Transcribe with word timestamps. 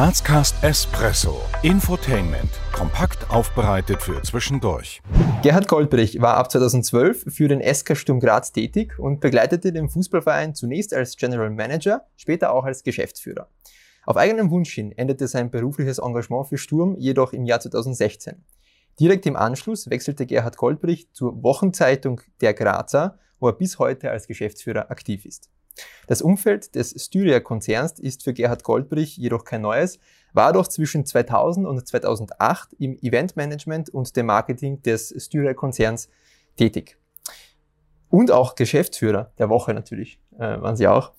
Grazcast 0.00 0.64
Espresso. 0.64 1.42
Infotainment. 1.62 2.48
Kompakt 2.72 3.30
aufbereitet 3.30 4.00
für 4.00 4.22
zwischendurch. 4.22 5.02
Gerhard 5.42 5.68
Goldbrich 5.68 6.22
war 6.22 6.38
ab 6.38 6.50
2012 6.50 7.26
für 7.28 7.48
den 7.48 7.60
SK 7.60 7.94
Sturm 7.98 8.18
Graz 8.18 8.50
tätig 8.50 8.98
und 8.98 9.20
begleitete 9.20 9.74
den 9.74 9.90
Fußballverein 9.90 10.54
zunächst 10.54 10.94
als 10.94 11.18
General 11.18 11.50
Manager, 11.50 12.06
später 12.16 12.54
auch 12.54 12.64
als 12.64 12.82
Geschäftsführer. 12.82 13.50
Auf 14.06 14.16
eigenem 14.16 14.50
Wunsch 14.50 14.72
hin 14.72 14.92
endete 14.92 15.28
sein 15.28 15.50
berufliches 15.50 15.98
Engagement 15.98 16.48
für 16.48 16.56
Sturm 16.56 16.96
jedoch 16.96 17.34
im 17.34 17.44
Jahr 17.44 17.60
2016. 17.60 18.42
Direkt 18.98 19.26
im 19.26 19.36
Anschluss 19.36 19.90
wechselte 19.90 20.24
Gerhard 20.24 20.56
Goldbrich 20.56 21.12
zur 21.12 21.42
Wochenzeitung 21.42 22.22
Der 22.40 22.54
Grazer, 22.54 23.18
wo 23.38 23.48
er 23.48 23.52
bis 23.52 23.78
heute 23.78 24.10
als 24.10 24.26
Geschäftsführer 24.26 24.90
aktiv 24.90 25.26
ist. 25.26 25.50
Das 26.06 26.22
Umfeld 26.22 26.74
des 26.74 26.94
Styria-Konzerns 27.04 27.98
ist 27.98 28.24
für 28.24 28.32
Gerhard 28.32 28.64
Goldbrich 28.64 29.16
jedoch 29.16 29.44
kein 29.44 29.62
neues, 29.62 29.98
war 30.32 30.52
doch 30.52 30.68
zwischen 30.68 31.06
2000 31.06 31.66
und 31.66 31.86
2008 31.86 32.74
im 32.78 32.98
Eventmanagement 33.00 33.90
und 33.90 34.16
dem 34.16 34.26
Marketing 34.26 34.82
des 34.82 35.14
Styria-Konzerns 35.16 36.08
tätig. 36.56 36.96
Und 38.08 38.30
auch 38.30 38.54
Geschäftsführer 38.54 39.32
der 39.38 39.48
Woche 39.48 39.72
natürlich, 39.72 40.18
äh, 40.36 40.60
waren 40.60 40.76
sie 40.76 40.88
auch, 40.88 41.12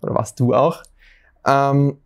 oder 0.00 0.14
warst 0.14 0.38
du 0.38 0.54
auch. 0.54 0.82
Ähm, 1.44 1.98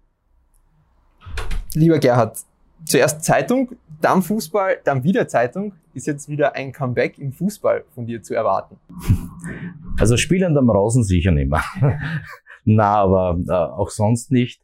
lieber 1.75 1.99
Gerhard, 1.99 2.39
zuerst 2.85 3.23
Zeitung, 3.25 3.77
dann 4.01 4.23
Fußball, 4.23 4.81
dann 4.85 5.03
wieder 5.03 5.29
Zeitung. 5.29 5.75
Ist 5.93 6.07
jetzt 6.07 6.29
wieder 6.29 6.55
ein 6.55 6.73
Comeback 6.73 7.19
im 7.19 7.33
Fußball 7.33 7.85
von 7.95 8.07
dir 8.07 8.23
zu 8.23 8.35
erwarten? 8.35 8.79
Also 10.01 10.17
spielen 10.17 10.57
am 10.57 10.71
Rosen 10.71 11.05
sicher 11.05 11.31
nicht 11.31 11.51
mehr. 11.51 11.63
Na, 12.65 12.95
aber 12.95 13.39
äh, 13.47 13.53
auch 13.53 13.91
sonst 13.91 14.33
nicht. 14.33 14.63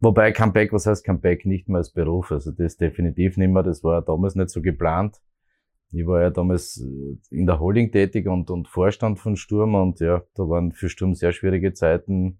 Wobei 0.00 0.32
Comeback, 0.32 0.72
was 0.72 0.86
heißt 0.86 1.04
Comeback? 1.04 1.46
Nicht 1.46 1.68
mehr 1.68 1.78
als 1.78 1.90
Beruf. 1.90 2.30
Also 2.30 2.52
das 2.52 2.76
definitiv 2.76 3.38
nicht 3.38 3.48
mehr. 3.50 3.62
Das 3.62 3.82
war 3.82 4.02
damals 4.02 4.34
nicht 4.34 4.50
so 4.50 4.60
geplant. 4.60 5.16
Ich 5.92 6.06
war 6.06 6.20
ja 6.20 6.30
damals 6.30 6.78
äh, 6.80 7.16
in 7.34 7.46
der 7.46 7.58
Holding 7.58 7.90
tätig 7.90 8.26
und, 8.26 8.50
und 8.50 8.68
Vorstand 8.68 9.18
von 9.18 9.36
Sturm 9.36 9.74
und 9.74 10.00
ja, 10.00 10.22
da 10.34 10.42
waren 10.42 10.72
für 10.72 10.90
Sturm 10.90 11.14
sehr 11.14 11.32
schwierige 11.32 11.72
Zeiten. 11.72 12.38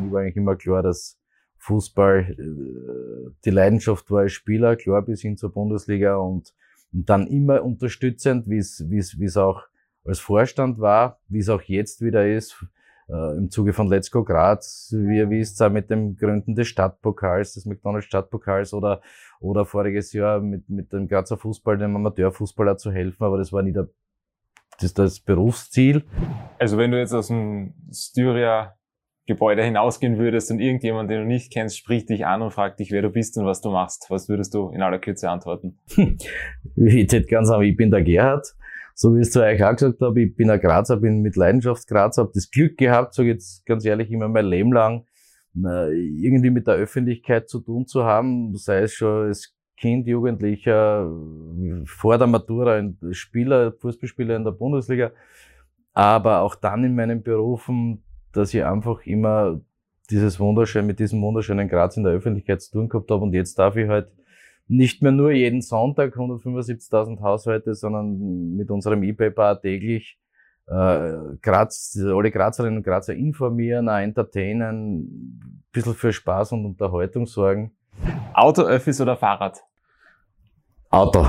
Mir 0.00 0.12
war 0.12 0.20
eigentlich 0.22 0.36
immer 0.36 0.56
klar, 0.56 0.82
dass 0.82 1.18
Fußball 1.58 2.36
äh, 2.38 3.34
die 3.44 3.50
Leidenschaft 3.50 4.10
war 4.10 4.20
als 4.20 4.32
Spieler, 4.32 4.76
klar 4.76 5.02
bis 5.02 5.20
hin 5.20 5.36
zur 5.36 5.52
Bundesliga 5.52 6.16
und, 6.16 6.54
und 6.92 7.10
dann 7.10 7.26
immer 7.26 7.62
unterstützend, 7.62 8.48
wie 8.48 8.56
es 8.58 9.36
auch 9.36 9.64
als 10.06 10.18
Vorstand 10.18 10.78
war, 10.78 11.18
wie 11.28 11.38
es 11.38 11.48
auch 11.48 11.62
jetzt 11.62 12.02
wieder 12.02 12.26
ist, 12.26 12.64
äh, 13.08 13.36
im 13.36 13.50
Zuge 13.50 13.72
von 13.72 13.88
Let's 13.88 14.10
Go 14.10 14.24
Graz, 14.24 14.94
wie 14.96 15.18
ihr 15.18 15.30
wisst, 15.30 15.62
auch 15.62 15.70
mit 15.70 15.90
dem 15.90 16.16
Gründen 16.16 16.54
des 16.54 16.68
Stadtpokals, 16.68 17.54
des 17.54 17.66
McDonalds 17.66 18.06
Stadtpokals 18.06 18.72
oder, 18.72 19.00
oder 19.40 19.64
voriges 19.64 20.12
Jahr 20.12 20.40
mit, 20.40 20.68
mit 20.68 20.92
dem 20.92 21.08
Grazer 21.08 21.36
Fußball, 21.36 21.78
dem 21.78 21.94
Amateurfußballer 21.96 22.76
zu 22.76 22.90
helfen, 22.90 23.24
aber 23.24 23.38
das 23.38 23.52
war 23.52 23.62
nie 23.62 23.72
der, 23.72 23.88
das, 24.80 24.94
das 24.94 25.20
Berufsziel. 25.20 26.04
Also 26.58 26.78
wenn 26.78 26.90
du 26.90 26.98
jetzt 26.98 27.12
aus 27.12 27.28
dem 27.28 27.74
Styria 27.92 28.76
Gebäude 29.26 29.64
hinausgehen 29.64 30.18
würdest 30.18 30.52
und 30.52 30.60
irgendjemand, 30.60 31.10
den 31.10 31.22
du 31.22 31.26
nicht 31.26 31.52
kennst, 31.52 31.76
spricht 31.76 32.08
dich 32.10 32.26
an 32.26 32.42
und 32.42 32.52
fragt 32.52 32.78
dich, 32.78 32.92
wer 32.92 33.02
du 33.02 33.10
bist 33.10 33.36
und 33.36 33.44
was 33.44 33.60
du 33.60 33.70
machst, 33.70 34.06
was 34.08 34.28
würdest 34.28 34.54
du 34.54 34.70
in 34.70 34.82
aller 34.82 35.00
Kürze 35.00 35.28
antworten? 35.28 35.78
Ich 36.76 37.12
hätte 37.12 37.26
ganz 37.26 37.48
sagen, 37.48 37.64
ich 37.64 37.76
bin 37.76 37.90
der 37.90 38.02
Gerhard, 38.02 38.55
so 38.98 39.14
wie 39.14 39.20
ich 39.20 39.26
es 39.26 39.32
zu 39.32 39.42
euch 39.42 39.62
auch 39.62 39.72
gesagt 39.72 40.00
habe, 40.00 40.22
ich 40.22 40.34
bin 40.34 40.48
ein 40.48 40.58
Grazer, 40.58 40.96
bin 40.96 41.20
mit 41.20 41.36
Leidenschaft 41.36 41.86
Grazer, 41.86 42.22
habe 42.22 42.32
das 42.34 42.50
Glück 42.50 42.78
gehabt, 42.78 43.12
sage 43.12 43.28
jetzt 43.28 43.66
ganz 43.66 43.84
ehrlich, 43.84 44.10
immer 44.10 44.26
mein 44.26 44.46
Leben 44.46 44.72
lang, 44.72 45.04
irgendwie 45.54 46.48
mit 46.48 46.66
der 46.66 46.76
Öffentlichkeit 46.76 47.46
zu 47.46 47.60
tun 47.60 47.86
zu 47.86 48.04
haben, 48.04 48.56
sei 48.56 48.80
es 48.80 48.94
schon 48.94 49.26
als 49.26 49.54
Kind, 49.76 50.06
Jugendlicher, 50.06 51.12
vor 51.84 52.16
der 52.16 52.26
Matura, 52.26 52.76
ein 52.76 52.96
Spieler, 53.10 53.72
Fußballspieler 53.72 54.34
in 54.34 54.44
der 54.44 54.52
Bundesliga, 54.52 55.12
aber 55.92 56.40
auch 56.40 56.54
dann 56.54 56.82
in 56.82 56.94
meinen 56.94 57.22
Berufen, 57.22 58.02
dass 58.32 58.54
ich 58.54 58.64
einfach 58.64 59.04
immer 59.04 59.60
dieses 60.08 60.40
wunderschön, 60.40 60.86
mit 60.86 61.00
diesem 61.00 61.20
wunderschönen 61.20 61.68
Graz 61.68 61.98
in 61.98 62.04
der 62.04 62.14
Öffentlichkeit 62.14 62.62
zu 62.62 62.72
tun 62.72 62.88
gehabt 62.88 63.10
habe 63.10 63.22
und 63.22 63.34
jetzt 63.34 63.58
darf 63.58 63.76
ich 63.76 63.88
halt 63.88 64.10
nicht 64.68 65.02
mehr 65.02 65.12
nur 65.12 65.30
jeden 65.30 65.62
Sonntag 65.62 66.16
175.000 66.16 67.20
Haushalte, 67.20 67.74
sondern 67.74 68.56
mit 68.56 68.70
unserem 68.70 69.02
E-Paper 69.02 69.60
täglich 69.60 70.18
äh, 70.66 71.12
Graz, 71.42 71.96
alle 72.00 72.30
Grazerinnen 72.30 72.78
und 72.78 72.82
Grazer 72.82 73.14
informieren, 73.14 73.88
auch 73.88 73.98
entertainen, 73.98 74.98
ein 74.98 75.62
bisschen 75.72 75.94
für 75.94 76.12
Spaß 76.12 76.52
und 76.52 76.66
Unterhaltung 76.66 77.26
sorgen. 77.26 77.76
Auto, 78.34 78.62
Öffis 78.62 79.00
oder 79.00 79.16
Fahrrad? 79.16 79.62
Auto. 80.90 81.26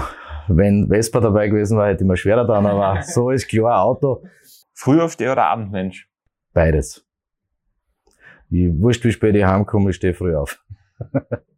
Wenn 0.47 0.87
Vespa 0.87 1.19
dabei 1.19 1.49
gewesen 1.49 1.77
war, 1.77 1.89
hätte 1.89 2.03
ich 2.03 2.07
mir 2.07 2.17
schwerer 2.17 2.45
dann, 2.45 2.65
aber 2.65 3.01
so 3.03 3.29
ist 3.29 3.47
klar, 3.47 3.83
Auto. 3.83 4.23
Frühaufsteher 4.73 5.33
oder 5.33 5.45
Abendmensch? 5.45 6.09
Beides. 6.53 7.05
Ich 8.49 8.71
wurscht, 8.79 9.03
wie 9.03 9.11
spät 9.11 9.35
ich 9.35 9.43
heimkomme, 9.43 9.89
ich 9.89 9.97
stehe 9.97 10.13
früh 10.13 10.35
auf. 10.35 10.63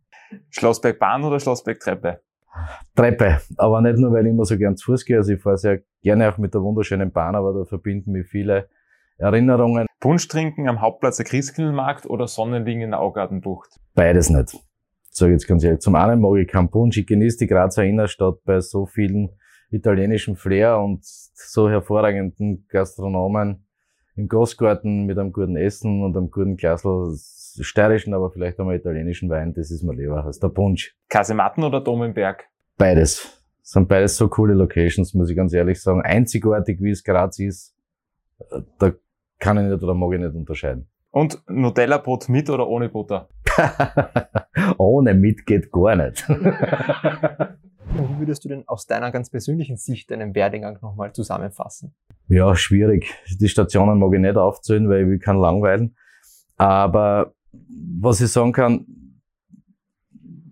Schlossbergbahn 0.50 1.24
oder 1.24 1.40
Schlossbergtreppe? 1.40 2.22
Treppe, 2.96 3.40
aber 3.58 3.82
nicht 3.82 4.00
nur, 4.00 4.12
weil 4.12 4.26
ich 4.26 4.32
immer 4.32 4.46
so 4.46 4.58
gern 4.58 4.76
zu 4.76 4.86
Fuß 4.86 5.06
gehe. 5.06 5.18
Also 5.18 5.34
ich 5.34 5.42
fahre 5.42 5.58
sehr 5.58 5.82
gerne 6.02 6.30
auch 6.30 6.38
mit 6.38 6.54
der 6.54 6.62
wunderschönen 6.62 7.12
Bahn, 7.12 7.36
aber 7.36 7.54
da 7.54 7.66
verbinden 7.66 8.12
mich 8.12 8.28
viele 8.28 8.70
Erinnerungen. 9.18 9.88
Punsch 10.00 10.28
trinken 10.28 10.68
am 10.68 10.82
Hauptplatz 10.82 11.18
der 11.18 11.26
Christkindlmarkt 11.26 12.06
oder 12.06 12.28
Sonnenliegen 12.28 12.82
in 12.82 12.92
der 12.92 13.02
Augartenbucht? 13.02 13.80
Beides 13.94 14.30
nicht. 14.30 14.58
Sag 15.12 15.30
jetzt 15.30 15.48
ganz 15.48 15.64
ehrlich. 15.64 15.82
Zum 15.82 15.96
einen 15.96 16.22
mag 16.22 16.38
ich 16.38 16.48
keinen 16.48 16.70
Punsch. 16.70 16.98
Ich 16.98 17.06
genieße 17.06 17.40
die 17.40 17.48
Grazer 17.48 17.84
Innenstadt 17.84 18.44
bei 18.46 18.62
so 18.62 18.86
vielen 18.86 19.30
italienischen 19.72 20.36
Flair 20.36 20.80
und 20.80 21.02
so 21.04 21.70
hervorragenden 21.70 22.66
Gastronomen 22.70 23.66
im 24.16 24.28
Großgarten 24.28 25.06
mit 25.06 25.18
einem 25.18 25.32
guten 25.32 25.56
Essen 25.56 26.04
und 26.04 26.16
einem 26.16 26.32
guten 26.32 26.58
Glasl 26.58 27.14
steirischen, 27.62 28.14
aber 28.14 28.32
vielleicht 28.32 28.60
einmal 28.60 28.76
italienischen 28.76 29.30
Wein, 29.30 29.54
das 29.54 29.72
ist 29.72 29.84
mir 29.84 29.94
lieber 29.94 30.24
als 30.24 30.40
der 30.40 30.50
Punsch. 30.50 30.96
Kasematten 31.10 31.64
oder 31.64 31.82
Domenberg? 31.82 32.46
Beides. 32.78 33.44
Das 33.62 33.72
sind 33.72 33.88
beides 33.88 34.18
so 34.18 34.28
coole 34.28 34.54
Locations, 34.54 35.14
muss 35.14 35.30
ich 35.30 35.36
ganz 35.36 35.54
ehrlich 35.54 35.82
sagen. 35.82 36.02
Einzigartig, 36.02 36.82
wie 36.82 36.92
es 36.92 37.04
Graz 37.04 37.40
ist, 37.40 37.76
da 38.80 38.94
kann 39.40 39.58
ich 39.58 39.72
nicht 39.72 39.84
oder 39.84 39.94
mag 39.94 40.14
ich 40.14 40.20
nicht 40.20 40.34
unterscheiden. 40.34 40.88
Und 41.12 41.42
Nutella-Brot 41.48 42.30
mit 42.30 42.50
oder 42.50 42.68
ohne 42.68 42.90
Butter? 42.90 43.30
ohne 44.78 45.14
mit 45.14 45.46
geht 45.46 45.72
gar 45.72 45.96
nicht. 45.96 46.28
Wie 47.92 48.20
würdest 48.20 48.46
du 48.46 48.50
denn 48.50 48.68
aus 48.68 48.86
deiner 48.86 49.12
ganz 49.12 49.30
persönlichen 49.30 49.78
Sicht 49.78 50.12
deinen 50.12 50.36
Werdegang 50.36 50.78
nochmal 50.82 51.12
zusammenfassen? 51.14 51.96
Ja, 52.28 52.56
schwierig. 52.56 53.12
Die 53.40 53.50
Stationen 53.50 53.98
mag 53.98 54.14
ich 54.14 54.20
nicht 54.20 54.38
aufzählen, 54.38 54.88
weil 54.88 55.02
ich 55.02 55.08
will 55.08 55.20
keinen 55.20 55.40
langweilen. 55.40 55.96
Aber 56.58 57.34
was 57.52 58.22
ich 58.22 58.32
sagen 58.32 58.52
kann, 58.52 58.86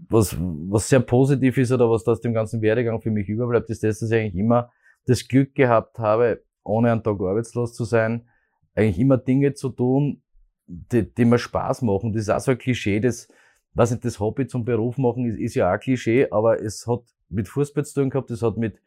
was, 0.09 0.35
was 0.39 0.87
sehr 0.87 1.01
positiv 1.01 1.57
ist 1.57 1.71
oder 1.71 1.89
was 1.89 2.07
aus 2.07 2.21
dem 2.21 2.33
ganzen 2.33 2.61
Werdegang 2.61 3.01
für 3.01 3.11
mich 3.11 3.27
überbleibt, 3.27 3.69
ist 3.69 3.83
das, 3.83 3.99
dass 3.99 4.11
ich 4.11 4.17
eigentlich 4.17 4.35
immer 4.35 4.71
das 5.05 5.27
Glück 5.27 5.53
gehabt 5.55 5.99
habe, 5.99 6.43
ohne 6.63 6.91
einen 6.91 7.03
Tag 7.03 7.19
arbeitslos 7.19 7.73
zu 7.73 7.83
sein, 7.83 8.27
eigentlich 8.75 8.99
immer 8.99 9.17
Dinge 9.17 9.53
zu 9.53 9.69
tun, 9.69 10.21
die, 10.67 11.03
die 11.13 11.25
mir 11.25 11.39
Spaß 11.39 11.81
machen. 11.81 12.13
Das 12.13 12.23
ist 12.23 12.29
auch 12.29 12.39
so 12.39 12.51
ein 12.51 12.57
Klischee, 12.57 12.99
das, 12.99 13.27
was 13.73 13.91
nicht, 13.91 14.05
das 14.05 14.19
Hobby 14.19 14.47
zum 14.47 14.65
Beruf 14.65 14.97
machen 14.97 15.25
ist, 15.25 15.39
ist 15.39 15.55
ja 15.55 15.69
auch 15.69 15.73
ein 15.73 15.79
Klischee, 15.79 16.27
aber 16.29 16.61
es 16.61 16.87
hat 16.87 17.01
mit 17.29 17.47
Fußball 17.47 17.85
zu 17.85 18.01
tun 18.01 18.09
gehabt, 18.09 18.31
es 18.31 18.41
hat 18.41 18.57
mit 18.57 18.81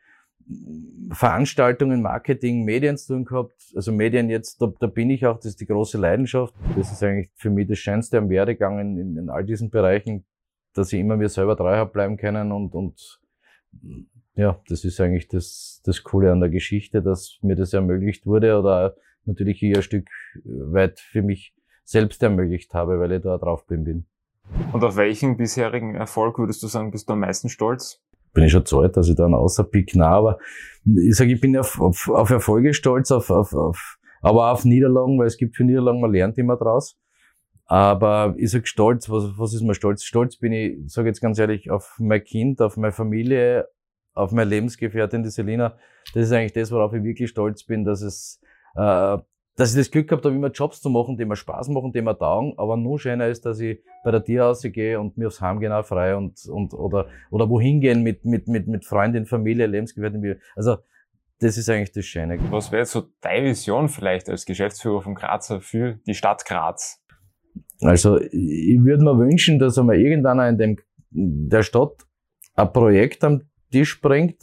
Veranstaltungen, 1.13 2.03
Marketing, 2.03 2.65
Medien 2.65 2.97
zu 2.97 3.15
tun 3.15 3.25
gehabt. 3.25 3.55
Also 3.75 3.93
Medien 3.93 4.31
jetzt, 4.31 4.61
da, 4.63 4.73
da 4.79 4.87
bin 4.87 5.11
ich 5.11 5.27
auch, 5.27 5.37
das 5.37 5.47
ist 5.47 5.61
die 5.61 5.67
große 5.67 5.99
Leidenschaft. 5.99 6.55
Das 6.77 6.93
ist 6.93 7.03
eigentlich 7.03 7.31
für 7.35 7.51
mich 7.51 7.69
das 7.69 7.79
Schönste 7.79 8.19
am 8.19 8.29
Werdegang 8.31 8.79
in, 8.79 8.99
in, 8.99 9.17
in 9.17 9.31
all 9.31 9.45
diesen 9.45 9.71
Bereichen, 9.71 10.25
dass 10.75 10.93
ich 10.93 11.01
immer 11.01 11.17
mir 11.17 11.29
selber 11.29 11.57
treu 11.57 11.77
habe 11.77 11.91
bleiben 11.91 12.17
können 12.17 12.53
und, 12.53 12.75
und 12.75 13.21
ja, 14.35 14.61
das 14.69 14.85
ist 14.85 15.01
eigentlich 15.01 15.29
das, 15.29 15.83
das 15.85 16.03
Coole 16.03 16.33
an 16.33 16.41
der 16.41 16.51
Geschichte, 16.51 17.03
dass 17.03 17.39
mir 17.43 17.57
das 17.57 17.73
ermöglicht 17.73 18.27
wurde 18.27 18.59
oder 18.59 18.95
natürlich 19.25 19.63
ich 19.63 19.77
ein 19.77 19.83
Stück 19.83 20.09
weit 20.45 21.01
für 21.01 21.23
mich 21.23 21.55
selbst 21.85 22.23
ermöglicht 22.23 22.73
habe, 22.73 23.01
weil 23.01 23.13
ich 23.13 23.23
da 23.23 23.37
drauf 23.37 23.67
bin. 23.67 24.07
Und 24.73 24.85
auf 24.85 24.97
welchen 24.97 25.37
bisherigen 25.37 25.95
Erfolg 25.95 26.39
würdest 26.39 26.63
du 26.63 26.69
sagen, 26.69 26.91
bist 26.91 27.09
du 27.09 27.13
am 27.13 27.21
meisten 27.21 27.49
stolz? 27.49 28.01
Bin 28.33 28.45
ich 28.45 28.53
schon 28.53 28.65
zu 28.65 28.87
dass 28.89 29.09
ich 29.09 29.17
dann 29.17 29.35
außerpick. 29.35 29.95
Nein, 29.97 30.09
aber 30.09 30.39
ich 30.85 31.17
sage, 31.17 31.33
ich 31.33 31.41
bin 31.41 31.57
auf, 31.57 31.81
auf, 31.81 32.09
auf 32.09 32.31
Erfolge 32.31 32.75
stolz, 32.75 33.11
auf, 33.11 33.31
auf, 33.31 33.53
auf, 33.55 33.99
aber 34.21 34.53
auf 34.53 34.65
Niederlagen, 34.65 35.19
weil 35.19 35.27
es 35.27 35.37
gibt 35.37 35.57
für 35.57 35.65
Niederlagen, 35.65 36.01
man 36.01 36.13
lernt 36.13 36.39
immer 36.39 36.57
draus. 36.57 36.99
Aber 37.67 38.35
ich 38.37 38.51
sag 38.51 38.67
stolz, 38.67 39.09
was, 39.09 39.39
was 39.39 39.55
ist 39.55 39.63
mir 39.63 39.75
stolz? 39.75 40.03
Stolz 40.03 40.37
bin 40.37 40.53
ich, 40.53 40.79
sage 40.87 41.09
jetzt 41.09 41.21
ganz 41.21 41.39
ehrlich, 41.39 41.71
auf 41.71 41.97
mein 42.01 42.25
Kind, 42.25 42.61
auf 42.61 42.77
meine 42.77 42.93
Familie, 42.93 43.69
auf 44.13 44.33
meine 44.33 44.51
Lebensgefährtin, 44.51 45.23
die 45.23 45.31
Selina. 45.31 45.77
Das 46.15 46.25
ist 46.25 46.33
eigentlich 46.33 46.53
das, 46.53 46.73
worauf 46.73 46.93
ich 46.95 47.05
wirklich 47.05 47.31
stolz 47.31 47.65
bin, 47.65 47.85
dass 47.85 48.03
es, 48.03 48.41
äh, 48.75 49.19
dass 49.61 49.73
ich 49.73 49.77
das 49.77 49.91
Glück 49.91 50.09
gehabt 50.09 50.25
habe, 50.25 50.35
immer 50.35 50.51
Jobs 50.51 50.81
zu 50.81 50.89
machen, 50.89 51.19
die 51.19 51.27
mir 51.27 51.37
Spaß 51.37 51.69
machen, 51.69 51.93
die 51.93 52.01
mir 52.01 52.17
taugen. 52.17 52.55
Aber 52.57 52.79
nur 52.79 52.99
schöner 52.99 53.29
ist, 53.29 53.45
dass 53.45 53.61
ich 53.61 53.79
bei 54.03 54.11
der 54.11 54.25
Tierhause 54.25 54.71
gehe 54.71 54.99
und 54.99 55.19
mir 55.19 55.27
aufs 55.27 55.43
Heim 55.43 55.61
genau 55.61 55.83
frei 55.83 56.17
und, 56.17 56.47
und, 56.47 56.73
oder, 56.73 57.09
oder 57.31 57.51
wohin 57.51 57.83
gehen 57.83 58.03
mit, 58.03 58.25
mit, 58.25 58.49
mit, 58.49 58.69
mit 58.69 58.87
Freundin, 58.87 59.27
Familie, 59.27 59.67
Lebensgefährten. 59.67 60.41
Also, 60.57 60.79
das 61.41 61.59
ist 61.59 61.69
eigentlich 61.69 61.93
das 61.93 62.07
Schöne. 62.07 62.39
Was 62.51 62.73
wäre 62.73 62.87
so 62.87 63.03
deine 63.21 63.49
Vision 63.49 63.91
vielleicht 63.91 64.31
als 64.31 64.47
Geschäftsführer 64.47 65.03
von 65.03 65.15
Grazer 65.15 65.61
für 65.61 65.99
die 66.07 66.15
Stadt 66.15 66.47
Graz? 66.47 67.05
Also, 67.83 68.19
ich 68.19 68.83
würde 68.83 69.05
mir 69.05 69.19
wünschen, 69.19 69.59
dass 69.59 69.77
einmal 69.77 70.01
irgendeiner 70.01 70.49
in 70.49 70.57
dem, 70.57 70.77
der 71.11 71.63
Stadt 71.63 72.07
ein 72.55 72.73
Projekt 72.73 73.23
am 73.25 73.43
Tisch 73.71 74.01
bringt. 74.01 74.43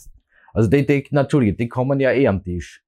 Also, 0.53 0.69
die, 0.69 0.85
die, 0.85 1.07
natürlich, 1.09 1.57
die 1.57 1.67
kommen 1.67 1.99
ja 1.99 2.11
eh 2.11 2.27
am 2.27 2.43
Tisch. 2.43 2.83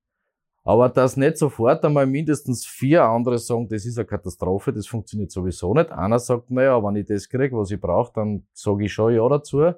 Aber 0.70 0.88
dass 0.88 1.18
nicht 1.18 1.36
sofort 1.40 1.84
einmal 1.84 2.06
mindestens 2.06 2.64
vier 2.64 3.04
andere 3.04 3.40
sagen, 3.40 3.68
das 3.68 3.88
ist 3.88 3.98
eine 3.98 4.06
Katastrophe, 4.06 4.72
das 4.72 4.86
funktioniert 4.86 5.32
sowieso 5.32 5.74
nicht. 5.74 5.90
Einer 5.90 6.20
sagt, 6.20 6.52
naja, 6.52 6.78
wenn 6.84 6.96
ich 6.96 7.08
das 7.08 7.28
kriege, 7.28 7.58
was 7.58 7.72
ich 7.72 7.82
brauche, 7.82 8.14
dann 8.14 8.46
sage 8.54 8.86
ich 8.86 8.94
schon 8.94 9.16
Ja 9.16 9.28
dazu. 9.28 9.74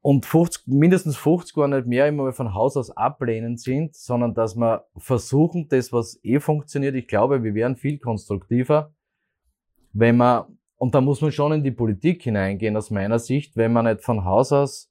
Und 0.00 0.24
50, 0.24 0.66
mindestens 0.68 1.18
50 1.18 1.54
gar 1.56 1.68
nicht 1.68 1.86
mehr 1.86 2.08
immer 2.08 2.32
von 2.32 2.54
Haus 2.54 2.78
aus 2.78 2.90
ablehnend 2.96 3.60
sind, 3.60 3.94
sondern 3.94 4.32
dass 4.32 4.56
wir 4.56 4.86
versuchen, 4.96 5.68
das, 5.68 5.92
was 5.92 6.18
eh 6.22 6.40
funktioniert, 6.40 6.94
ich 6.94 7.06
glaube, 7.06 7.42
wir 7.42 7.52
wären 7.52 7.76
viel 7.76 7.98
konstruktiver, 7.98 8.94
wenn 9.92 10.16
man, 10.16 10.56
und 10.76 10.94
da 10.94 11.02
muss 11.02 11.20
man 11.20 11.32
schon 11.32 11.52
in 11.52 11.62
die 11.62 11.70
Politik 11.70 12.22
hineingehen, 12.22 12.78
aus 12.78 12.90
meiner 12.90 13.18
Sicht, 13.18 13.58
wenn 13.58 13.74
man 13.74 13.84
nicht 13.84 14.00
von 14.00 14.24
Haus 14.24 14.52
aus 14.52 14.90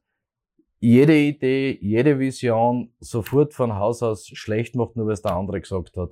jede 0.84 1.16
Idee, 1.16 1.78
jede 1.80 2.20
Vision 2.20 2.90
sofort 3.00 3.54
von 3.54 3.76
Haus 3.76 4.04
aus 4.04 4.28
schlecht 4.28 4.76
macht, 4.76 4.98
nur 4.98 5.06
weil 5.06 5.14
es 5.14 5.22
der 5.22 5.34
andere 5.34 5.62
gesagt 5.62 5.96
hat. 5.96 6.10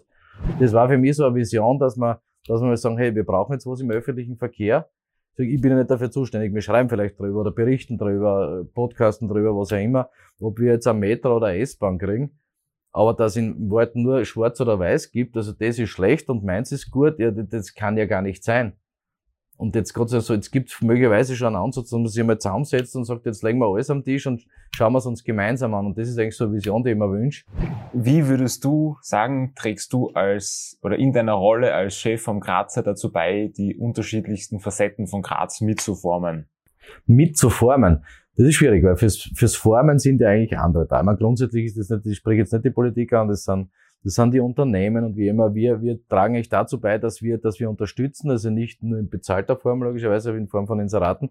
Das 0.61 0.71
war 0.71 0.87
für 0.87 0.97
mich 0.97 1.17
so 1.17 1.25
eine 1.25 1.35
Vision, 1.35 1.77
dass 1.77 1.97
man, 1.97 2.15
dass 2.47 2.61
man 2.61 2.69
mal 2.69 2.77
sagen, 2.77 2.97
hey, 2.97 3.13
wir 3.13 3.25
brauchen 3.25 3.51
jetzt 3.51 3.67
was 3.67 3.81
im 3.81 3.91
öffentlichen 3.91 4.37
Verkehr. 4.37 4.89
Ich 5.35 5.59
bin 5.59 5.71
ja 5.71 5.77
nicht 5.77 5.91
dafür 5.91 6.09
zuständig. 6.09 6.53
Wir 6.53 6.61
schreiben 6.61 6.87
vielleicht 6.87 7.19
drüber 7.19 7.41
oder 7.41 7.51
berichten 7.51 7.97
drüber, 7.97 8.65
podcasten 8.73 9.27
drüber, 9.27 9.57
was 9.57 9.73
auch 9.73 9.77
immer, 9.77 10.09
ob 10.39 10.57
wir 10.57 10.71
jetzt 10.71 10.87
ein 10.87 10.99
Metro 10.99 11.35
oder 11.35 11.47
eine 11.47 11.59
S-Bahn 11.59 11.97
kriegen. 11.97 12.39
Aber 12.93 13.13
dass 13.13 13.35
in 13.35 13.69
Wort 13.69 13.97
nur 13.97 14.23
schwarz 14.23 14.61
oder 14.61 14.79
weiß 14.79 15.11
gibt, 15.11 15.35
also 15.35 15.51
das 15.51 15.79
ist 15.79 15.89
schlecht 15.89 16.29
und 16.29 16.45
meins 16.45 16.71
ist 16.71 16.91
gut, 16.91 17.19
ja, 17.19 17.31
das 17.31 17.73
kann 17.73 17.97
ja 17.97 18.05
gar 18.05 18.21
nicht 18.21 18.43
sein. 18.43 18.73
Und 19.61 19.75
jetzt 19.75 19.93
gerade 19.93 20.19
so, 20.21 20.33
jetzt 20.33 20.49
gibt 20.49 20.71
es 20.71 20.81
möglicherweise 20.81 21.35
schon 21.35 21.55
einen 21.55 21.63
Ansatz, 21.63 21.91
dass 21.91 21.99
man 21.99 22.07
sich 22.07 22.19
einmal 22.19 22.39
zusammensetzt 22.39 22.95
und 22.95 23.05
sagt, 23.05 23.27
jetzt 23.27 23.43
legen 23.43 23.59
wir 23.59 23.67
alles 23.67 23.91
am 23.91 24.03
Tisch 24.03 24.25
und 24.25 24.43
schauen 24.71 24.91
wir 24.91 24.97
es 24.97 25.05
uns 25.05 25.23
gemeinsam 25.23 25.75
an. 25.75 25.85
Und 25.85 25.99
das 25.99 26.09
ist 26.09 26.17
eigentlich 26.17 26.35
so 26.35 26.45
eine 26.45 26.53
Vision, 26.53 26.83
die 26.83 26.89
ich 26.89 26.97
mir 26.97 27.11
wünsche. 27.11 27.45
Wie 27.93 28.27
würdest 28.27 28.63
du 28.63 28.97
sagen, 29.01 29.53
trägst 29.55 29.93
du 29.93 30.09
als 30.15 30.79
oder 30.81 30.97
in 30.97 31.13
deiner 31.13 31.33
Rolle 31.33 31.75
als 31.75 31.95
Chef 31.95 32.23
vom 32.23 32.39
Grazer 32.39 32.81
dazu 32.81 33.11
bei, 33.11 33.51
die 33.55 33.75
unterschiedlichsten 33.75 34.59
Facetten 34.59 35.05
von 35.05 35.21
Graz 35.21 35.61
mitzuformen? 35.61 36.47
Mitzuformen. 37.05 38.03
Das 38.37 38.47
ist 38.47 38.55
schwierig, 38.55 38.83
weil 38.83 38.95
fürs, 38.95 39.29
fürs 39.35 39.55
Formen 39.55 39.99
sind 39.99 40.21
ja 40.21 40.29
eigentlich 40.29 40.57
andere 40.57 40.87
da. 40.87 41.01
Ich 41.01 41.05
meine, 41.05 41.19
grundsätzlich 41.19 41.65
ist 41.65 41.77
das 41.77 41.91
nicht, 41.91 42.07
ich 42.07 42.17
spreche 42.17 42.39
jetzt 42.39 42.51
nicht 42.51 42.65
die 42.65 42.71
Politiker 42.71 43.19
an, 43.19 43.27
das 43.27 43.43
sind 43.43 43.69
das 44.03 44.15
sind 44.15 44.33
die 44.33 44.39
Unternehmen 44.39 45.05
und 45.05 45.15
wie 45.15 45.27
immer, 45.27 45.53
wir, 45.53 45.81
wir 45.81 45.99
tragen 46.07 46.35
echt 46.35 46.51
dazu 46.51 46.79
bei, 46.79 46.97
dass 46.97 47.21
wir, 47.21 47.37
dass 47.37 47.59
wir 47.59 47.69
unterstützen, 47.69 48.31
also 48.31 48.49
nicht 48.49 48.81
nur 48.81 48.97
in 48.97 49.09
bezahlter 49.09 49.55
Form 49.55 49.83
logischerweise, 49.83 50.35
in 50.35 50.47
Form 50.47 50.65
von 50.65 50.79
Inseraten 50.79 51.29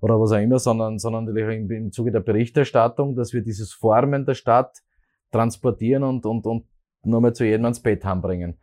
oder 0.00 0.20
was 0.20 0.32
auch 0.32 0.40
immer, 0.40 0.58
sondern, 0.58 0.98
sondern 0.98 1.26
natürlich 1.26 1.70
im 1.70 1.92
Zuge 1.92 2.10
der 2.10 2.20
Berichterstattung, 2.20 3.14
dass 3.14 3.32
wir 3.32 3.42
dieses 3.42 3.72
Formen 3.72 4.24
der 4.24 4.34
Stadt 4.34 4.82
transportieren 5.30 6.02
und, 6.02 6.26
und, 6.26 6.46
und 6.46 6.64
nochmal 7.04 7.34
zu 7.34 7.44
jedem 7.44 7.64
ans 7.64 7.80
Bett 7.80 8.02
bringen. 8.20 8.58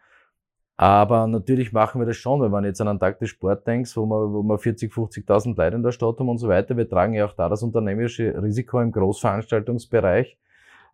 Aber 0.78 1.26
natürlich 1.26 1.72
machen 1.72 2.02
wir 2.02 2.06
das 2.06 2.18
schon, 2.18 2.42
wenn 2.42 2.52
man 2.52 2.66
jetzt 2.66 2.82
an 2.82 2.90
einen 2.90 3.00
Tag 3.00 3.20
des 3.20 3.30
Sport 3.30 3.66
denkt, 3.66 3.96
wo 3.96 4.06
wir, 4.06 4.34
wo 4.34 4.44
wir 4.44 4.58
40, 4.58 4.92
50.000 4.92 5.56
Leute 5.56 5.78
in 5.78 5.84
der 5.84 5.94
Stadt 5.94 6.20
haben 6.20 6.28
und 6.28 6.38
so 6.38 6.50
weiter. 6.50 6.76
Wir 6.76 6.90
tragen 6.90 7.14
ja 7.14 7.26
auch 7.26 7.34
da 7.34 7.48
das 7.48 7.64
unternehmerische 7.64 8.42
Risiko 8.44 8.82
im 8.82 8.92
Großveranstaltungsbereich 8.92 10.38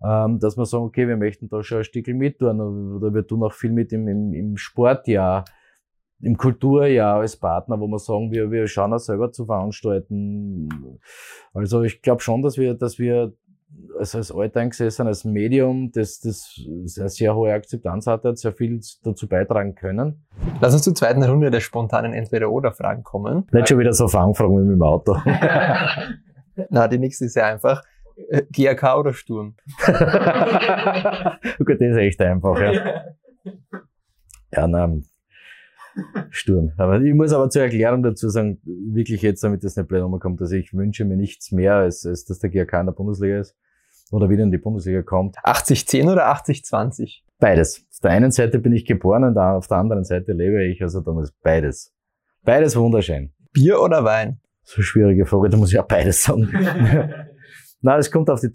ähm, 0.03 0.39
dass 0.39 0.57
wir 0.57 0.65
sagen, 0.65 0.86
okay, 0.86 1.07
wir 1.07 1.18
möchten 1.18 1.50
da 1.50 1.63
schon 1.63 1.80
ein 1.80 1.83
Stückchen 1.83 2.18
mit 2.18 2.39
tun. 2.39 2.59
Oder 2.95 3.13
wir 3.13 3.25
tun 3.25 3.44
auch 3.44 3.53
viel 3.53 3.71
mit 3.71 3.92
im, 3.94 4.07
im, 4.07 4.33
im 4.33 4.57
Sportjahr, 4.57 5.45
im 6.21 6.38
Kulturjahr 6.38 7.19
als 7.19 7.38
Partner, 7.38 7.80
wo 7.80 7.88
wir 7.88 8.00
sagen, 8.00 8.31
wir, 8.31 8.51
wir 8.51 8.68
schauen 8.68 8.94
auch 8.94 9.00
selber 9.00 9.31
zu 9.31 9.45
veranstalten. 9.45 10.69
Also 11.53 11.83
ich 11.83 12.01
glaube 12.01 12.21
schon, 12.21 12.42
dass 12.42 12.57
wir, 12.57 12.74
dass 12.74 13.00
wir 13.00 13.33
also 13.98 14.18
als 14.18 14.31
alteingesessen, 14.31 15.07
als 15.07 15.24
Medium, 15.24 15.92
das, 15.92 16.19
das 16.19 16.59
eine 16.98 17.09
sehr 17.09 17.36
hohe 17.36 17.53
Akzeptanz 17.53 18.07
hat, 18.07 18.24
hat 18.24 18.38
sehr 18.38 18.51
viel 18.51 18.81
dazu 19.03 19.27
beitragen 19.27 19.75
können. 19.75 20.25
Lass 20.59 20.74
uns 20.74 20.83
zur 20.83 20.95
zweiten 20.95 21.24
Runde 21.24 21.51
der 21.51 21.59
spontanen 21.59 22.13
Entweder-Oder-Fragen 22.13 23.03
kommen. 23.03 23.48
Nicht 23.51 23.69
schon 23.69 23.80
wieder 23.80 23.94
so 23.94 24.07
Fangfragen 24.07 24.57
wie 24.57 24.63
mit 24.63 24.75
dem 24.75 24.81
Auto. 24.81 25.15
Na, 26.69 26.88
die 26.88 26.98
nächste 26.98 27.25
ist 27.25 27.33
sehr 27.33 27.45
einfach. 27.45 27.83
Äh, 28.31 28.44
GRK 28.50 28.98
oder 28.98 29.13
Sturm? 29.13 29.56
Gut, 29.86 29.92
das 31.81 31.92
ist 31.92 31.98
echt 31.98 32.22
einfach, 32.22 32.57
ja. 32.60 33.04
Ja, 34.54 34.68
nein. 34.68 35.04
Sturm. 36.30 36.72
Aber 36.78 37.01
ich 37.01 37.13
muss 37.13 37.33
aber 37.33 37.50
zur 37.50 37.63
Erklärung 37.63 38.04
dazu 38.04 38.30
sagen, 38.30 38.62
wirklich 38.63 39.22
jetzt, 39.22 39.44
damit 39.44 39.66
das 39.66 39.75
nicht 39.75 39.89
blöd 39.89 40.04
kommt, 40.22 40.39
dass 40.39 40.54
ich 40.54 40.74
wünsche 40.74 41.04
mir 41.04 41.18
nichts 41.18 41.51
mehr, 41.51 41.75
als, 41.75 42.06
als 42.06 42.24
dass 42.24 42.39
der 42.39 42.50
GRK 42.50 42.80
in 42.80 42.86
der 42.86 42.94
Bundesliga 42.94 43.39
ist 43.39 43.57
oder 44.12 44.30
wieder 44.30 44.44
in 44.44 44.51
die 44.51 44.57
Bundesliga 44.57 45.01
kommt. 45.01 45.38
80-10 45.39 46.10
oder 46.10 46.31
80-20? 46.31 47.24
Beides. 47.38 47.86
Auf 47.92 48.00
der 48.00 48.12
einen 48.12 48.31
Seite 48.31 48.60
bin 48.60 48.72
ich 48.72 48.86
geboren 48.86 49.25
und 49.25 49.38
auf 49.38 49.68
der 49.68 49.77
anderen 49.77 50.06
Seite 50.06 50.31
lebe 50.31 50.63
ich, 50.63 50.81
also 50.81 51.01
damals 51.01 51.34
beides. 51.44 51.94
Beides 52.44 52.77
wunderschön. 52.77 53.34
Bier 53.51 53.81
oder 53.81 54.06
Wein? 54.06 54.39
So 54.63 54.81
schwierige 54.81 55.25
Frage, 55.25 55.50
da 55.50 55.57
muss 55.57 55.74
ich 55.74 55.80
auch 55.80 55.88
beides 55.88 56.24
sagen. 56.24 56.48
Nein, 57.81 58.00
es 58.00 58.12
kommt 58.12 58.30
auf 58.30 58.39
die, 58.39 58.48
äh, 58.48 58.51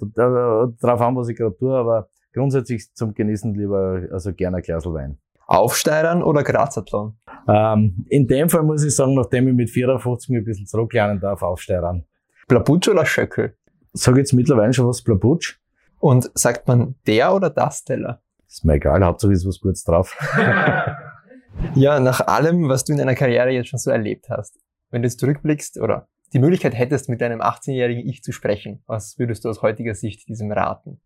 drauf 0.81 1.01
an, 1.01 1.17
was 1.17 1.29
ich 1.29 1.37
gerade 1.37 1.57
tue, 1.57 1.77
aber 1.77 2.09
grundsätzlich 2.33 2.93
zum 2.95 3.15
Genießen 3.15 3.55
lieber, 3.55 4.03
also 4.13 4.33
gerne 4.33 4.59
ein 4.59 4.63
Glas 4.63 4.87
Wein. 4.87 5.19
Aufsteigern 5.47 6.23
oder 6.23 6.43
Grazathlon? 6.43 7.17
Ähm, 7.49 8.05
in 8.09 8.27
dem 8.27 8.49
Fall 8.49 8.63
muss 8.63 8.85
ich 8.85 8.95
sagen, 8.95 9.15
nachdem 9.15 9.49
ich 9.49 9.55
mit 9.55 9.71
54 9.71 10.31
ein 10.31 10.45
bisschen 10.45 10.67
zurücklernen 10.67 11.21
darf, 11.21 11.43
aufsteigern. 11.43 12.05
Blabutsch 12.49 12.89
oder 12.89 13.07
Schöckel? 13.07 13.57
Sag 13.93 14.17
jetzt 14.17 14.33
mittlerweile 14.33 14.73
schon 14.73 14.87
was 14.87 15.03
Blabutsch. 15.03 15.59
Und 15.99 16.31
sagt 16.35 16.69
man 16.69 16.97
der 17.07 17.35
oder 17.35 17.51
das 17.51 17.85
Teller? 17.85 18.23
Ist 18.47 18.65
mir 18.65 18.75
egal, 18.75 19.05
Hauptsache 19.05 19.33
ist 19.33 19.47
was 19.47 19.61
Gutes 19.61 19.85
drauf. 19.85 20.17
ja, 21.75 22.01
nach 22.01 22.21
allem, 22.27 22.69
was 22.69 22.85
du 22.85 22.93
in 22.93 22.99
deiner 22.99 23.15
Karriere 23.15 23.51
jetzt 23.51 23.69
schon 23.69 23.79
so 23.79 23.91
erlebt 23.91 24.29
hast, 24.29 24.59
wenn 24.91 25.03
du 25.03 25.09
jetzt 25.09 25.21
zurückblickst 25.21 25.81
oder 25.81 26.09
die 26.33 26.39
Möglichkeit 26.39 26.75
hättest, 26.75 27.09
mit 27.09 27.21
deinem 27.21 27.41
18-jährigen 27.41 28.07
Ich 28.07 28.23
zu 28.23 28.33
sprechen, 28.33 28.83
was 28.87 29.19
würdest 29.19 29.45
du 29.45 29.49
aus 29.49 29.63
heutiger 29.63 29.95
Sicht 29.95 30.29
diesem 30.29 30.51
raten? 30.51 31.01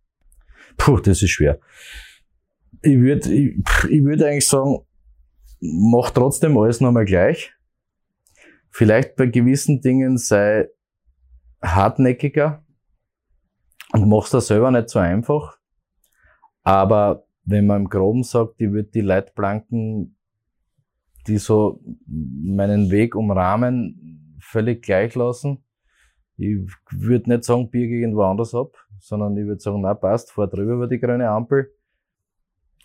Puh, 0.76 0.98
das 0.98 1.22
ist 1.22 1.30
schwer. 1.30 1.58
Ich 2.82 2.98
würde 2.98 3.32
ich, 3.32 3.56
ich 3.88 4.04
würd 4.04 4.22
eigentlich 4.22 4.48
sagen, 4.48 4.78
mach 5.60 6.10
trotzdem 6.10 6.56
alles 6.56 6.80
nochmal 6.80 7.04
gleich. 7.04 7.52
Vielleicht 8.70 9.16
bei 9.16 9.26
gewissen 9.26 9.80
Dingen 9.80 10.16
sei 10.16 10.68
hartnäckiger 11.62 12.64
und 13.92 14.08
mach's 14.08 14.30
da 14.30 14.40
selber 14.40 14.70
nicht 14.70 14.88
so 14.88 15.00
einfach. 15.00 15.58
Aber 16.62 17.26
wenn 17.44 17.66
man 17.66 17.82
im 17.82 17.88
Groben 17.88 18.22
sagt, 18.22 18.60
ich 18.60 18.70
würde 18.70 18.90
die 18.90 19.00
Leitplanken, 19.00 20.16
die 21.26 21.38
so 21.38 21.80
meinen 22.06 22.90
Weg 22.90 23.14
umrahmen, 23.14 24.19
völlig 24.50 24.82
gleich 24.82 25.14
lassen. 25.14 25.64
Ich 26.36 26.56
würde 26.90 27.30
nicht 27.30 27.44
sagen, 27.44 27.70
biege 27.70 27.96
irgendwo 27.96 28.22
anders 28.22 28.54
ab, 28.54 28.72
sondern 28.98 29.36
ich 29.36 29.46
würde 29.46 29.60
sagen, 29.60 29.82
na 29.82 29.94
passt, 29.94 30.32
fahr 30.32 30.48
drüber 30.48 30.74
über 30.74 30.86
die 30.86 30.98
grüne 30.98 31.28
Ampel. 31.28 31.72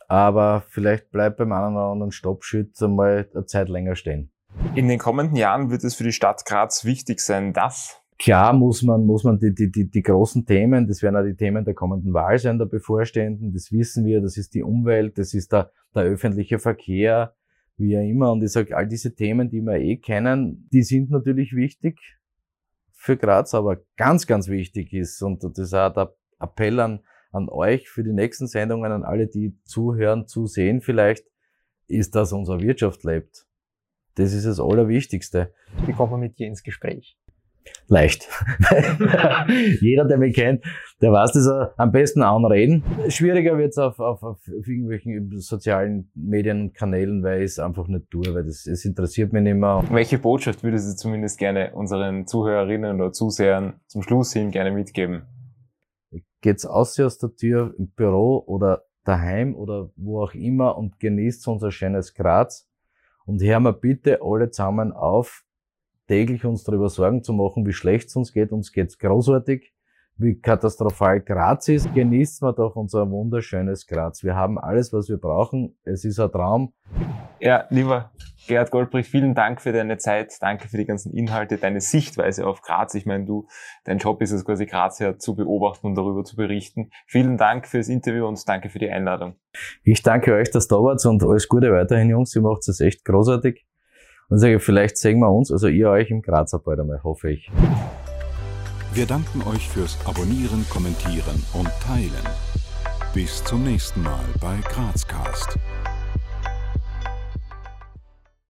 Aber 0.07 0.63
vielleicht 0.67 1.09
bleibt 1.11 1.37
beim 1.37 1.51
einen 1.51 1.75
oder 1.75 1.85
anderen 1.85 2.11
Stoppschütz 2.11 2.81
einmal 2.81 3.29
eine 3.33 3.45
Zeit 3.45 3.69
länger 3.69 3.95
stehen. 3.95 4.31
In 4.75 4.87
den 4.87 4.99
kommenden 4.99 5.35
Jahren 5.35 5.71
wird 5.71 5.83
es 5.83 5.95
für 5.95 6.03
die 6.03 6.11
Stadt 6.11 6.45
Graz 6.45 6.85
wichtig 6.85 7.19
sein, 7.19 7.53
dass 7.53 8.01
Klar 8.17 8.53
muss 8.53 8.81
man, 8.81 9.05
muss 9.05 9.25
man 9.25 9.39
die, 9.39 9.53
die, 9.53 9.69
die, 9.69 9.89
die 9.89 10.01
großen 10.01 10.45
Themen, 10.45 10.87
das 10.87 11.01
werden 11.01 11.17
auch 11.17 11.25
die 11.25 11.35
Themen 11.35 11.65
der 11.65 11.73
kommenden 11.73 12.13
Wahl 12.13 12.39
sein, 12.39 12.57
der 12.57 12.65
bevorstehenden, 12.65 13.51
das 13.51 13.73
wissen 13.73 14.05
wir, 14.05 14.21
das 14.21 14.37
ist 14.37 14.53
die 14.53 14.63
Umwelt, 14.63 15.17
das 15.17 15.33
ist 15.33 15.51
der, 15.51 15.71
der 15.93 16.03
öffentliche 16.03 16.57
Verkehr, 16.57 17.35
wie 17.77 17.97
auch 17.97 18.01
immer. 18.01 18.31
Und 18.31 18.43
ich 18.43 18.51
sage, 18.51 18.75
all 18.75 18.87
diese 18.87 19.15
Themen, 19.15 19.49
die 19.49 19.61
wir 19.61 19.75
eh 19.75 19.97
kennen, 19.97 20.67
die 20.71 20.83
sind 20.83 21.09
natürlich 21.09 21.53
wichtig 21.53 21.99
für 22.93 23.17
Graz, 23.17 23.53
aber 23.53 23.81
ganz, 23.97 24.25
ganz 24.25 24.47
wichtig 24.47 24.93
ist, 24.93 25.21
und 25.21 25.43
das 25.43 25.57
ist 25.57 25.73
auch 25.73 25.93
der 25.93 26.15
Appell 26.39 26.79
an, 26.79 27.01
an 27.31 27.49
euch 27.49 27.89
für 27.89 28.03
die 28.03 28.13
nächsten 28.13 28.47
Sendungen, 28.47 28.91
an 28.91 29.03
alle, 29.03 29.27
die 29.27 29.57
zuhören, 29.63 30.27
zusehen 30.27 30.81
vielleicht, 30.81 31.25
ist, 31.87 32.15
dass 32.15 32.33
unsere 32.33 32.61
Wirtschaft 32.61 33.03
lebt. 33.03 33.45
Das 34.15 34.33
ist 34.33 34.45
das 34.45 34.59
Allerwichtigste. 34.59 35.53
Wie 35.85 35.93
kommt 35.93 36.11
man 36.11 36.21
mit 36.21 36.39
dir 36.39 36.47
ins 36.47 36.63
Gespräch? 36.63 37.17
Leicht. 37.87 38.27
Jeder, 39.81 40.05
der 40.05 40.17
mich 40.17 40.35
kennt, 40.35 40.63
der 41.01 41.11
weiß 41.11 41.33
das 41.33 41.47
am 41.77 41.91
besten 41.91 42.21
anreden. 42.21 42.83
Schwieriger 43.09 43.57
wird's 43.57 43.77
auf, 43.77 43.99
auf, 43.99 44.23
auf 44.23 44.47
irgendwelchen 44.47 45.39
sozialen 45.39 46.09
Medienkanälen, 46.15 47.23
weil 47.23 47.39
ich 47.39 47.51
es 47.51 47.59
einfach 47.59 47.87
nicht 47.87 48.09
tue, 48.09 48.33
weil 48.33 48.43
das, 48.43 48.65
es 48.65 48.85
interessiert 48.85 49.33
mich 49.33 49.43
nicht 49.43 49.55
mehr. 49.55 49.83
Welche 49.91 50.17
Botschaft 50.17 50.63
würdest 50.63 50.91
du 50.91 50.95
zumindest 50.95 51.37
gerne 51.37 51.73
unseren 51.73 52.27
Zuhörerinnen 52.27 52.99
oder 52.99 53.11
Zusehern 53.11 53.79
zum 53.87 54.01
Schluss 54.01 54.33
hin 54.33 54.51
gerne 54.51 54.71
mitgeben? 54.71 55.23
Geht's 56.41 56.65
aus 56.65 56.99
aus 56.99 57.17
der 57.17 57.35
Tür 57.35 57.73
im 57.77 57.89
Büro 57.89 58.43
oder 58.45 58.83
daheim 59.03 59.55
oder 59.55 59.89
wo 59.95 60.21
auch 60.23 60.33
immer 60.33 60.77
und 60.77 60.99
genießt 60.99 61.47
unser 61.47 61.71
schönes 61.71 62.13
Graz 62.13 62.67
und 63.25 63.41
hören 63.41 63.63
wir 63.63 63.73
bitte 63.73 64.19
alle 64.21 64.49
zusammen 64.49 64.91
auf, 64.91 65.44
täglich 66.07 66.45
uns 66.45 66.63
darüber 66.63 66.89
Sorgen 66.89 67.23
zu 67.23 67.33
machen, 67.33 67.65
wie 67.65 67.73
schlecht 67.73 68.09
es 68.09 68.15
uns 68.15 68.33
geht. 68.33 68.51
Uns 68.51 68.71
geht's 68.71 68.97
großartig. 68.97 69.73
Wie 70.17 70.39
katastrophal 70.39 71.19
Graz 71.19 71.67
ist, 71.67 71.93
genießt 71.93 72.41
man 72.41 72.55
doch 72.55 72.77
unser 72.77 73.11
wunderschönes 73.11 73.85
Graz. 73.85 74.23
Wir 74.23 74.33
haben 74.33 74.57
alles, 74.57 74.93
was 74.93 75.09
wir 75.09 75.17
brauchen. 75.17 75.77
Es 75.83 76.05
ist 76.05 76.21
ein 76.21 76.31
Traum. 76.31 76.73
Ja, 77.41 77.65
lieber 77.69 78.11
Gerhard 78.47 78.71
Goldbrich, 78.71 79.09
vielen 79.09 79.35
Dank 79.35 79.59
für 79.59 79.73
deine 79.73 79.97
Zeit. 79.97 80.33
Danke 80.39 80.69
für 80.69 80.77
die 80.77 80.85
ganzen 80.85 81.11
Inhalte, 81.13 81.57
deine 81.57 81.81
Sichtweise 81.81 82.47
auf 82.47 82.61
Graz. 82.61 82.93
Ich 82.93 83.05
meine, 83.05 83.25
du, 83.25 83.47
dein 83.83 83.97
Job 83.97 84.21
ist 84.21 84.31
es 84.31 84.45
quasi 84.45 84.65
Graz 84.65 84.99
ja 84.99 85.17
zu 85.17 85.35
beobachten 85.35 85.87
und 85.87 85.95
darüber 85.95 86.23
zu 86.23 86.37
berichten. 86.37 86.91
Vielen 87.07 87.35
Dank 87.35 87.67
fürs 87.67 87.89
Interview 87.89 88.25
und 88.25 88.41
danke 88.47 88.69
für 88.69 88.79
die 88.79 88.89
Einladung. 88.89 89.35
Ich 89.83 90.01
danke 90.01 90.33
euch, 90.33 90.49
dass 90.49 90.69
du 90.69 90.75
da 90.75 90.81
wart 90.81 91.05
und 91.05 91.23
alles 91.23 91.49
Gute 91.49 91.73
weiterhin, 91.73 92.09
Jungs. 92.09 92.33
Ihr 92.37 92.41
macht 92.41 92.65
es 92.69 92.79
echt 92.79 93.03
großartig. 93.03 93.65
Und 94.27 94.39
sage, 94.39 94.59
vielleicht 94.59 94.97
sehen 94.97 95.19
wir 95.19 95.29
uns, 95.29 95.51
also 95.51 95.67
ihr 95.67 95.89
euch 95.89 96.09
im 96.09 96.21
Grazer 96.21 96.59
bald 96.59 96.79
einmal, 96.79 97.03
hoffe 97.03 97.31
ich. 97.31 97.51
Wir 98.93 99.05
danken 99.05 99.43
euch 99.43 99.69
fürs 99.69 99.97
Abonnieren, 100.05 100.65
Kommentieren 100.69 101.43
und 101.53 101.69
Teilen. 101.83 102.25
Bis 103.13 103.43
zum 103.43 103.63
nächsten 103.63 104.01
Mal 104.01 104.25
bei 104.41 104.57
Grazcast. 104.67 105.59